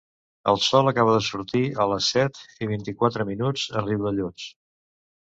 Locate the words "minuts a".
3.31-3.89